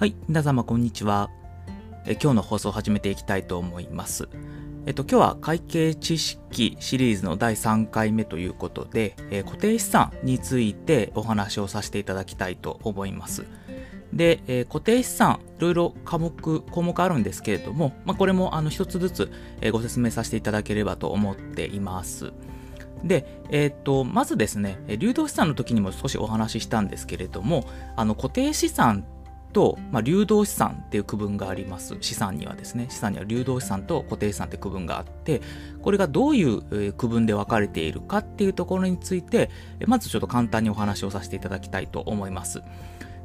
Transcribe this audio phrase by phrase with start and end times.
[0.00, 1.28] はい、皆様こんにちは。
[2.06, 4.30] え今日の放送を始めていきたいと思います。
[4.86, 13.44] えっと、今日は会計知識シリーズの第3回目ということで、え固定資産についてお話をさせていただきたいと思います。
[14.10, 19.30] で、え固定資産、いろいろ科目、項目あるんですけれども、まあ、これも一つずつ、
[19.60, 22.32] えご説明させていただければと思っています。
[23.04, 29.19] で、えーっと、まずですね、流動資産の時にも少しお話ししたんですけれども、あの固定資産って
[29.52, 31.96] と、まあ、流動資産っていう区分があります。
[32.00, 35.40] 資産にはですね、資産には流動資産と固定資産って区分があって、
[35.82, 39.50] これがどういう区分で分かれているかっていうところについて、
[39.86, 42.62] まずちょっと簡単にお話をさせていただきたいと思います。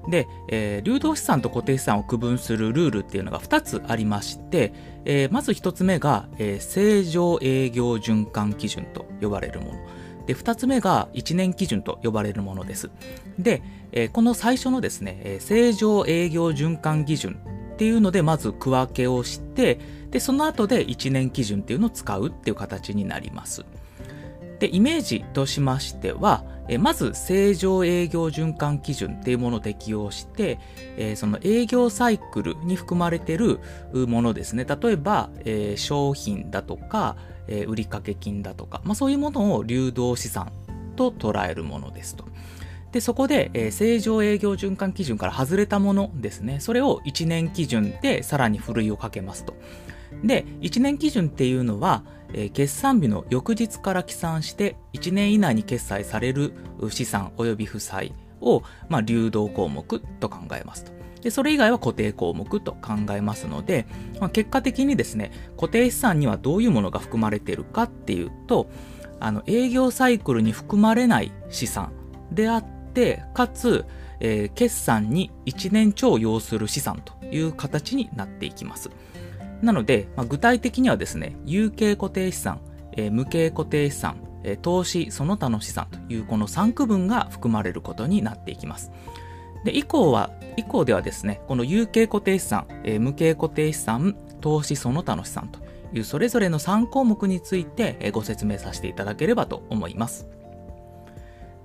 [0.09, 4.73] で、えー流動資産と固定資産を区分するルールっていうのが2つありまして、
[5.05, 9.73] えーまず1つ目が、えー正常営業循環基準と呼ばれるもの。
[10.25, 12.89] で、2つ目が1年基準と呼ばれるものです。
[13.39, 13.61] で、
[13.91, 17.39] えーこの最初のですね、えー正常営業循環基準
[17.73, 19.79] っていうので、まず区分けをして、
[20.11, 23.65] で、その後で1年基準っていうのを使うっていう形になります。
[24.59, 30.59] で、イメージとしましては、えまず正常営業循環基準っていうものを適用して、
[30.97, 33.59] えその営業サイクルに含まれてる
[33.93, 34.65] ものですね。
[34.65, 37.15] 例えば、え商品だとか、
[37.47, 40.51] え売掛金だとか、まあ、そういうものを流動資産
[40.95, 42.25] と捉えるものですと。
[42.91, 46.59] で、そこで、えー正常営業循環基準から外れたものですね。
[46.59, 49.53] それを1年基準でさらにふるいをかけますと。
[50.23, 56.53] で、1年基準っていうのは、えー決算日の翌日から起算して1年以内に決済される
[56.89, 60.91] 資産及び負債を、まあ、流動項目と考えますと。
[61.21, 63.87] で、それ以外は固定項目と考えますので、
[64.19, 68.69] まあ、結果的にですね、固定資産にはどういうものが含まれているかっていうと、
[69.19, 71.93] あの、営業サイクルに含まれない資産
[72.31, 73.85] であって、かつ、
[74.19, 78.89] えー決算に1年超要する資産という形になっていきます。
[79.61, 82.59] なので、まあ、具体的にはですね、有形固定資産、
[82.93, 88.91] えー無形固定資産、えー投資その他の資産というこの3区分が含まれることになっていきます。
[89.63, 95.59] で、以降は、以降ではですね、この有形固定資産、えー無形固定資産、投資その他の資産と
[95.93, 100.27] いうそれぞれの3項目についてえご説明させていただければと思います。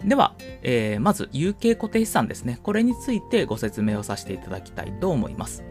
[0.05, 2.59] では、えーまず有形固定資産ですね。
[2.63, 5.63] これについてご説明をさせていただきたいと思います。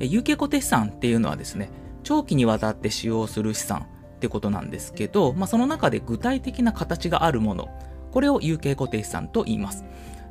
[0.00, 1.70] 有形固定資産っていうのはですね、
[2.02, 7.68] 長期にわたって使用する資産ってことなんですけど、まあ、その中で具体的な形があるもの、
[8.12, 9.84] これを有形固定資産と言います。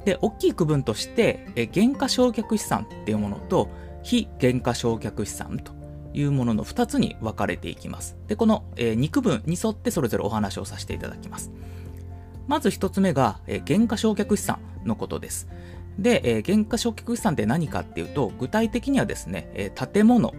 [0.05, 3.69] で、大きい区分として、えー減価償却資産っていうものと、
[4.03, 5.71] 非減価償却資産と
[6.13, 8.17] いうものの2つに分かれていきます。
[8.27, 11.51] で、この、え2区分に沿ってそれぞれお話をさせていただきます。
[12.47, 15.47] まず1つ目が、えー減価償却資産のことです。
[15.99, 20.33] で、えー減価償却資産って何かっていうと、具体的にはですね、えー建物、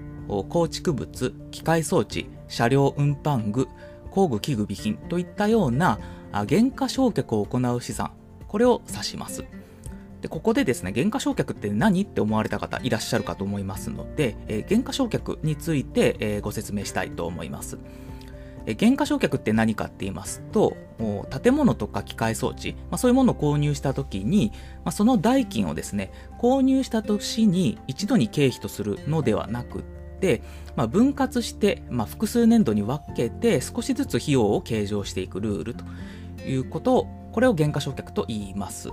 [0.49, 3.69] 構築物、機械装置、車両運搬具、
[4.11, 5.99] 工具器具備品といったような
[6.33, 8.13] あ減価償却を行う資産、
[8.49, 9.45] これを指します。
[10.21, 17.79] でここでですね、減価償却って何って思われた方いらっしゃるかと思いますので、えー減価償却について、えーご説明したいと思います。
[18.73, 20.77] 減価償却って何かって言いますと、
[21.43, 24.53] 建物とか機械装置、まあ、そういうものを購入したときに、
[24.85, 29.83] まあ、その代金をですね、購入した年に一度に経費とするのではなくっ
[30.21, 30.41] て、
[30.77, 35.85] まあ、分割して、まあ、複数年度に分けて少しずつ費用を計上していくルールと
[36.47, 38.91] いうことを、これを減価償却と言います。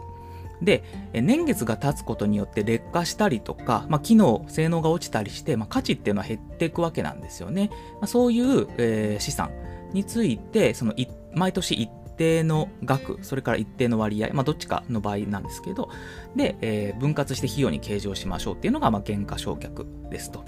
[0.61, 0.83] で、
[1.13, 7.69] 年月が経つことによって劣化したりとか、まあ、機能、性能が落ちたりして、まあ、価値っていうのは減っていくわけなんですよね。
[7.95, 9.51] まあ、そういう、えー資産
[9.93, 10.93] について、その
[11.33, 15.89] 毎年一定の額、それから一定の割合、まあ、どっちかの場合なんですけど、
[16.35, 20.45] で、えー分割して費用に計上しましょうっていうのが、まあ、減価償却ですと。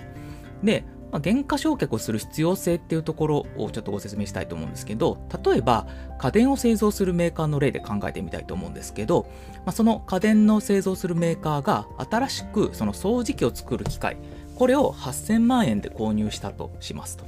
[0.63, 5.85] で、まあ、減価償却をする必要性っていうところをちょっとご説明したいと思うんですけど、例えば
[6.18, 9.28] 家電を製造するメーカーの例で考えてみたいと思うんですけど、
[9.58, 14.17] まあ、その家電の製造するメーカーが新しくその掃除機を作る機械、
[14.55, 17.26] これを8000万円で購入したとしますと。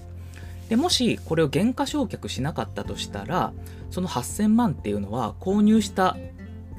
[0.67, 3.53] でもしこれを減価償却しなかったとしたら、
[3.91, 6.17] その8000万っていうのは購入した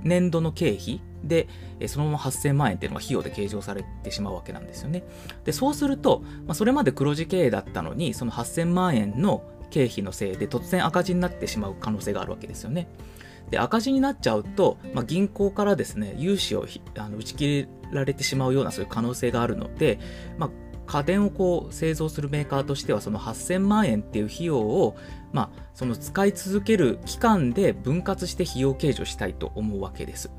[0.03, 1.47] 年度の経費で、
[1.87, 5.05] そのまま8000万円っていうのが費用で計上されてしまうわけなんですよね。
[5.45, 12.89] で、そうすると、まあ、それまで黒字経営だったのに、その8000万円の経費のせいで突然赤字になってしまう可能性があるわけですよね。
[13.51, 19.99] で、赤字になっちゃうと、まあ、銀行からですね、融資をあの打ち切られてしまうようなそういう可能性があるので、
[20.39, 20.51] まあ、
[20.87, 24.97] 家電をこう製造するメーカーとしてはその8000万円っていう費用を、
[25.33, 30.31] まあ、その使い続ける期間で分割して費用計上したいと思うわけです。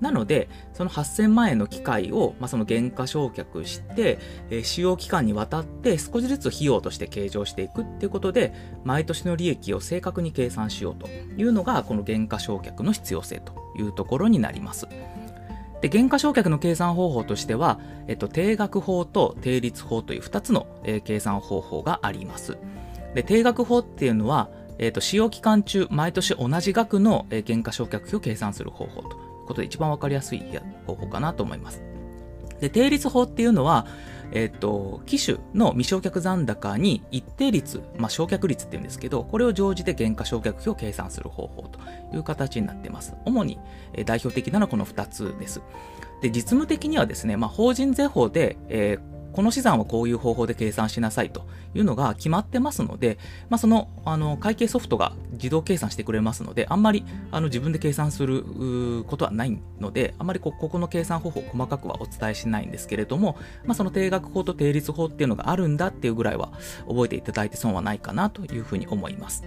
[0.00, 4.18] なので、その8000万円の機械を、まあ、その減価償却して、
[4.50, 8.52] えー、使用期間にわたって少しずつ費用として計上していくっていうことで、
[8.84, 14.86] 毎年の利益を正確に計算しようというのが、この減価償却の必要性というところになります。
[15.80, 22.58] で、減価償却の計算方法としては、えっと、定額法と定率法という2つの、えー、計算方法があります。
[23.14, 30.42] で、定額法っていうのは、えっと、使用期間中、毎年同じ額の、えー、減価償却費を計算する方法とことで一番わかりやすい
[30.86, 31.82] 方法かなと思います。
[32.60, 33.86] で、定率法っていうのは、
[34.30, 41.78] えっ、と、機種の未償却残高に一定率、まあ、償却率って言うんですけど、これを乗じて減価償却費を計算する方法と
[42.14, 43.14] いう形になってます。
[43.24, 43.58] 主に、
[43.94, 45.62] え、代表的なのはこの2つです。
[46.20, 53.18] で、実務的にはですね、まあ、法人税法で、えーこの資産はこういう方法で計算しなさいというのが決まってますので、
[53.48, 66.50] まあ、そのあの会計ソフトが自動計算してくれますので、あんまりあの自分で計算することはないので、あんまりここの計算方法細かくはお伝えしないんですけれども、まあ、その定額法と定率法っていうのがあるんだっていうぐらいは
[66.88, 69.44] 覚えていただいて損はないかなというふうに思います。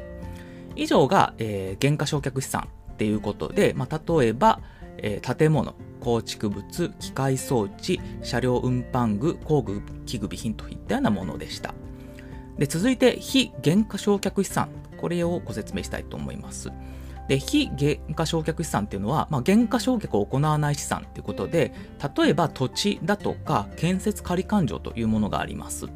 [0.78, 4.62] 以上が、えー、原価償却資産っていうことで、まあ、例えば、
[5.00, 11.74] えー、建物、構築物、機械装置、車両運搬具、工具、器具備品といったようなものでした。
[12.58, 14.70] で続いて、非原価償却資産。
[14.98, 16.72] これをご説明したいと思います。
[17.28, 21.74] で、非原価償却資産っていうのは、まあ、原価償却を行わない資産ということで、
[22.18, 25.88] 例えば土地だとか建設仮勘定というものがあります。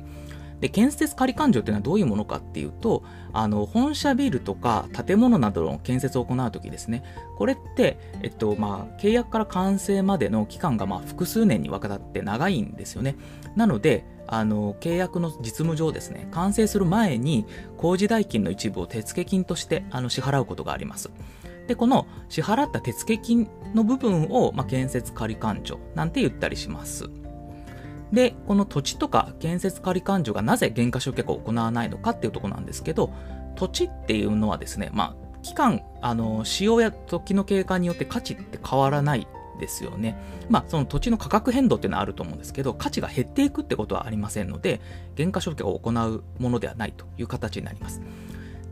[0.65, 3.03] で建設仮勘定というのはどういうものかっていうと
[3.33, 7.03] あの本社ビルとか建物などの建設を行うときですね。
[7.37, 13.15] これって、えっとまあ、契約から完成までの期間がまあ複数年にわたって長いんですよね。
[13.55, 17.45] なのであの契約の実務上ですね完成する前に
[17.77, 21.11] 工事代金の一部を手付金としてあの支払うことがあります。
[21.67, 27.07] でこの支払った手付金の部分を、まあ、建設仮勘定なんて言ったりします。
[28.11, 33.11] で、この土地とか建設仮勘定がなぜ減価償却を行わないのかっていうところなんですけど、
[33.55, 39.27] 土地っていうのはですね、まあ、期間、あの、使用や時の経過によって価値って変わらない
[39.59, 40.17] ですよね。
[40.49, 44.81] まあ、その土地の価格変動っていうのはあると思うんですけど、価値が減っていくってことはありませんので、
[45.15, 48.01] 減価償却を行うものではないという形になります。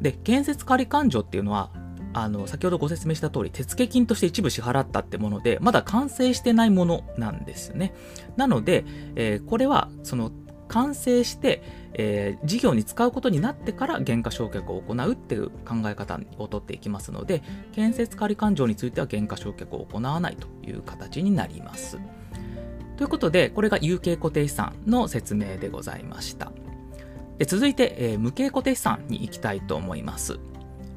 [0.01, 1.71] で、建設仮勘定っていうのは、
[2.13, 7.93] あの、先ほどご説明した通り、手付金として一部支払ったってもので、まだ完成してないものなんですね。
[8.37, 10.31] なので、えー、これは、その、
[10.67, 11.61] 完成して、
[11.93, 17.43] えー、事業に使うことになってから原価償却を行うっていう考え方をとっていきますので、
[17.73, 21.99] 建設仮勘定については原価償却を行わないという形になります。
[22.97, 26.51] ということで、これが有形固定資産の説明でございました。
[27.37, 30.39] で続いて、えー、無形固定資産に行きたいと思います。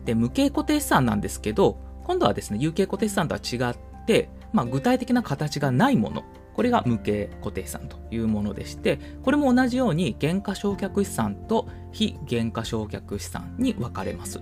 [0.07, 3.77] で、無形固定資産なんですけど、今度はですね、有形固定資産とは違っ
[4.07, 6.23] て、まあ、具体的な形がないもの、
[6.55, 14.41] これが無形固定資産というものでして、これも同じように原価償却資産と非原価償却資産に分かれます。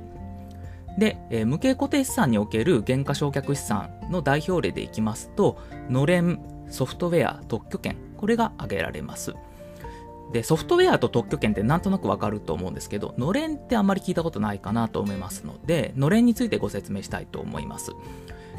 [0.99, 5.59] で、えー、無形固定資産における原価償却資産の代表例でいきますと、
[5.89, 6.39] のれん、
[6.69, 9.35] ソフトウェア、特許権、これが挙げられます。
[10.33, 17.93] で、ソフトウェアと特許権ってなんとなくわかると思うんですけど、のれんってあんまり聞いたことないかなと思いますので、のれんについてご説明したいと思います。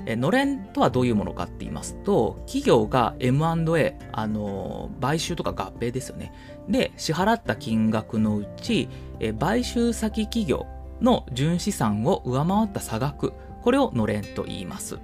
[0.06, 6.32] えのれんとはどういうものかって言いますと、企業が M&A、あの買収とか合併ですよね。
[6.70, 8.88] で、支払った金額のうち、
[9.20, 10.68] え買収先企業
[11.02, 15.00] の純資産を上回った差額、これをのれんと言います。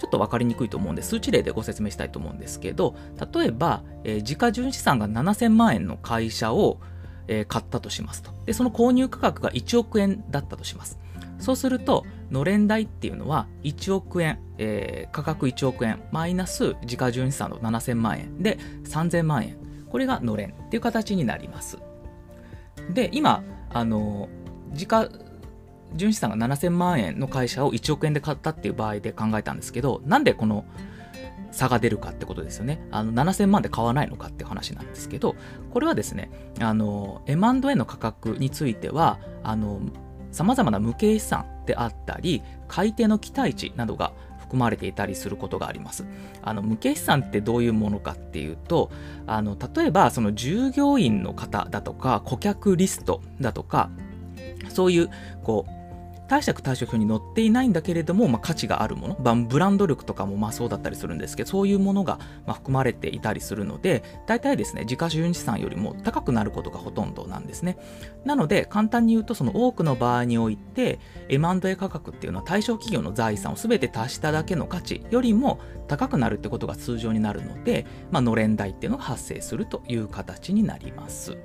[0.00, 2.96] ちょっと分かりにくいと思うんで、数値例でご説明したいと思うんですけど、
[3.34, 6.80] 例えば、えー、時価純資産が7000万円の会社を、
[7.28, 8.30] えー、買ったとしますと。
[8.46, 10.98] で、その購入価格が1億円だったとします。
[11.38, 19.58] そうすると、のれん代っていうのは1億円、えー、価格1億円、マイナス時価純資産の7000万円で3000万円。
[19.90, 21.78] これがのれんっていう形になります。
[22.94, 24.30] で、今、あの、
[24.72, 25.10] 時価
[25.94, 30.64] 純資産が7000万円の会社を1億円で買ったっていう場合で考えたんですけど、なんでこの
[31.52, 32.80] 差が出るかってことですよね。
[32.90, 35.34] あの、7000万で買わないのかって話なんですけど、
[35.72, 36.30] これはですね、
[36.60, 39.80] あの、M&A の価格については、あの、
[40.32, 46.04] 様々な無形資産であったり、買い手の期待値などが含まれていたりすることがあります。
[46.42, 48.90] あの、無形資産ってどういうものかっていうと、
[49.26, 53.90] あの、例えば、その従業員の方だとか、顧客リストだとか、
[54.68, 55.10] そういう、
[55.42, 55.79] こう、
[56.30, 67.78] 貸借対照表に載っていないんだけれども、まあ、価値があるもの、まあ、ブランド力とかもまあそうだったりするんですけど、そういうものがまあ含まれていたりするので、大体ですね、自家純資産よりも高くなることがほとんどなんですね。
[68.24, 75.58] なので、簡単に言うと、その多くの場合において、M&A 価格っていうのは対象企業の財産を全て足しただけの価値よりも
[75.88, 81.36] 高くなるってことが通常になるので、まあ、のれん代っていうのが発生するという形になります。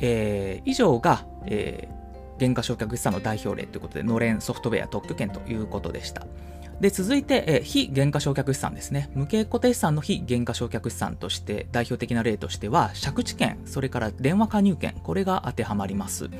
[0.00, 2.00] えー、以上が、えー
[2.40, 6.26] 原価償却資産の代表例ということで、のれんソフトウェア特許権ということでした。
[6.80, 9.10] で、続いて、え非原価償却資産ですね。
[9.14, 16.30] 無形固定資産の非原価償却資産として代表的な例としては、借地権、それから電話加入権、これが当てはまります。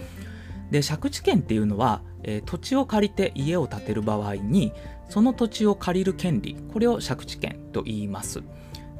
[0.71, 4.73] で、借地権っていうのは、えー、土地を借りて家を建てる場合に、
[5.11, 8.41] その土地を借りる権利、これを借地権と言います。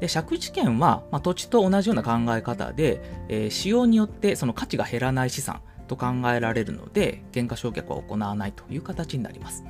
[0.01, 9.63] で借地権は、まあ、土地と同じような考え方で、えー、使用によってその価値が減らない資産と考えられるので、減価償却は行わないという形になります。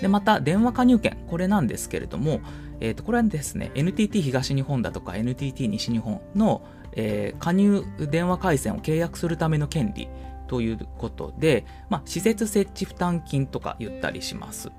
[0.00, 2.40] で、また、電話加入権、これなんですけれども、
[2.80, 6.62] え、ー、と、これはですね、NTT 東日本だとか NTT 西日本の、
[6.96, 10.08] えー、加入電話回線を契約するための権利
[10.48, 14.72] ということで、まあ、施設設置負担金とか言ったりします。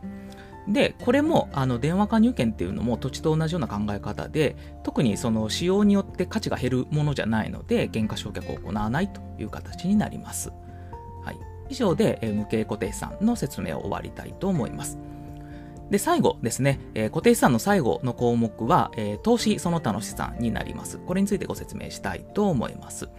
[0.68, 10.52] で、これもあの電話加入権っていうのも土地と同じような考え方で、特にその使用によって価値が減るものじゃないので、減価償却を行わないという形になります。
[11.24, 11.38] はい、
[11.70, 14.98] 以上で、え無形固定資産の説明を終わりたいと思います。
[15.90, 21.00] で、最後ですね、え固定資産の最後の項目は、え投資その他の資産になります。
[21.00, 23.10] これについてご説明したいと思います。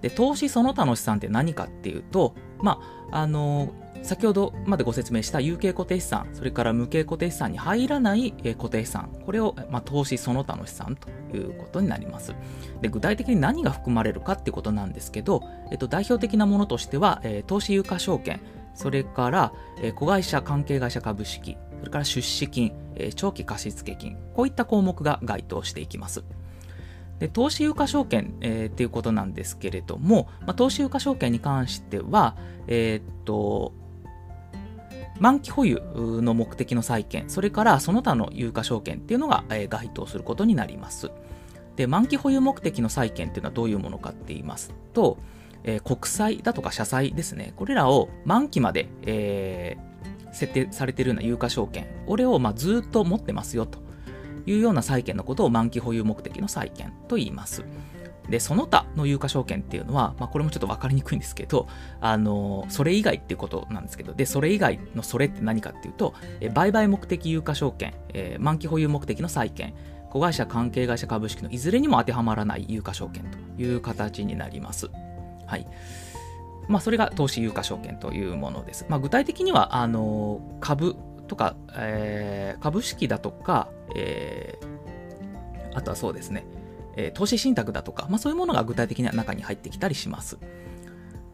[0.00, 3.68] で、投資その他の資産って何かっていうと、まあ、あの
[4.02, 12.34] 先ほどまでご説明した有形固定資産、それから無形固定資産に入らない固定資産、これを、まあ、投資その他の資産ということになります。
[12.80, 18.40] で具体的に何が含まれるかっていうことなんですけど、えっと、代表的なものとしては、えー、投資有価証券、
[18.74, 19.52] それから、
[19.82, 26.24] えー、子会社関係会社株式、それから出資金、えー、長期貸付金、こういった項目が該当していきます。
[27.18, 32.34] で投資有価証券、えー、っていうことなんですけれども、まあ、投資有価証券に関しては、
[32.66, 33.74] えー、っと、
[35.20, 35.80] 満期保有
[36.22, 41.10] の目的の債券、それからその他の有価証券っていうのが、えー、該当することになります。
[41.76, 45.18] で、満期保有目的の債券っていうのはどういうものかって言いますと、
[45.62, 53.78] えー、国債だとか社債ですね、これらを満期まで、えー、設定されているような有価証券、これをまあずっと持ってますよと。
[54.46, 57.62] いうような債券のことを満期保有目的の債券と言います。
[58.30, 61.66] で、その他の有価証券っていうのは、まあ、これもちょっと分かりにくいんですけど、
[62.00, 69.74] あの、それ以外っていうことなんですけど、で、それ以外のそれって何かっていうと、え売買目的有価証券、えー、満期保有目的の債券、
[70.10, 74.90] 子会社関係会社株式のいずれにも当てはまらない有価証券という形になります。
[75.46, 75.66] はい。
[76.68, 78.86] まあ、それが投資有価証券というものです。
[78.88, 80.96] まあ、具体的には、あの、株
[81.26, 86.44] とか、えー、株式だとか、えー、あとはそうですね、
[86.96, 90.38] えー、投資信託だとか、まあ、そういうものが具体的な中に入ってきたりします。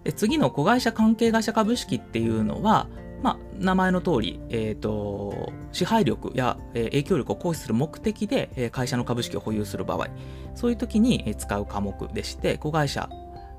[0.04, 2.86] で次の子会社関係会社株式っていうのは、
[3.22, 10.08] まあ、名前の通り、えっ、ー、と、支配力や、えー、影響力を行使する目的で、えー、会社の株式を保有する場合、
[10.54, 13.08] そういう時に、え使う科目でして、子会社、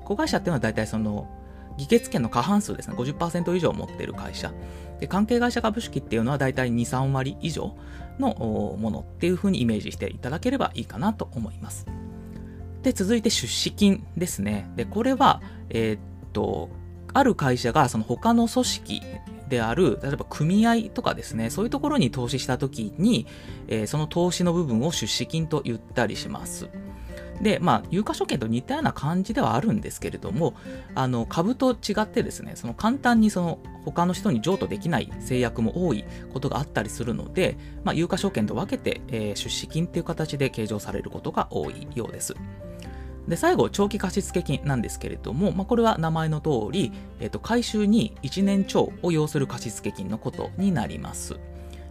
[0.04, 1.28] 子会社っていうのは大体その、
[1.78, 4.52] 議決権の過半数ですね、50%以上持っている会社。
[5.00, 7.76] で、関係会社株式っていうのは大体2、3割以上
[8.18, 8.34] の
[8.78, 11.86] ものっていうふうにイメージしていただければいいかなと思います。
[12.82, 14.70] で、続いて出資金ですね。
[14.76, 16.00] で、これは、えー、っ
[16.32, 16.68] と、
[17.14, 19.02] ある会社がその他の組織
[19.48, 23.26] である、例えば組合とかですね、そういうところに投資したときに、
[23.68, 26.68] えー、その投資の部分を出資金と言ったりします。
[27.40, 30.54] で、まあ、有価証券と似たような感じではあるんですけれども、
[30.94, 42.34] あの、株と違ってですね、その簡単にその他の人に譲渡できない制約も多いことがあったりするので、まあ、有価証券と分けて、えー、出資金っていう形で計上されることが多いようです。
[43.28, 51.38] で、最後、長期貸付金なんですけれども、まあ、これは名前の通り、えっ、ー、と、回収に1年超を要する貸付金のことになります。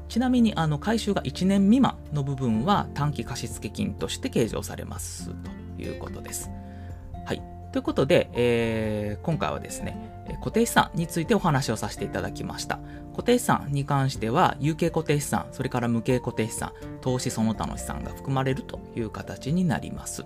[0.09, 5.31] ちなみに、あの、回収が1年未満の部分は短期貸付金として計上されます
[5.77, 6.49] ということです。
[7.25, 7.41] はい。
[7.71, 12.79] ということで、えー、今回はですね、固定資産についてお話をさせていただきました。
[13.11, 16.71] 固定資産に関しては、有形固定資産、それから無形固定資産、
[17.01, 20.25] 投資その他の資産が含まれるという形になります。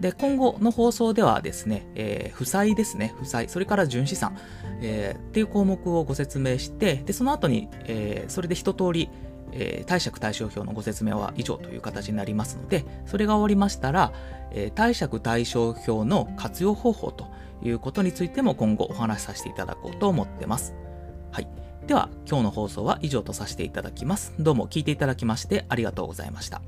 [0.00, 4.36] で、今後の放送ではですね、えー、負債ですね、負債、それから純資産、
[4.80, 9.08] えー、っていう項目をご説明して、で、その後に、えー、それで一通り、
[9.52, 14.12] えー、貸借対照表のご説明は以上という形になりますので、それが終わりましたら、
[14.50, 17.26] えー、貸借対照表の活用方法と
[17.62, 20.74] いうことについても今後お話しさせていただこうと思ってます。
[21.30, 21.48] はい。
[21.86, 24.34] では、今日の放送は以上とさせていただきます。
[24.38, 26.62] どうも聞いていただきましてありがとうございました。